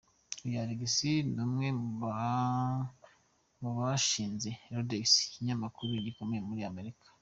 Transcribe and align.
Uyu 0.45 0.57
Alexis 0.63 1.25
ni 1.33 1.41
umwe 1.45 1.67
mu 3.61 3.69
bashinze 3.77 4.49
Reddit, 4.73 5.11
ikinyamakuru 5.25 5.89
gikomeye 6.05 6.41
muri 6.49 6.63
Amerika. 6.71 7.05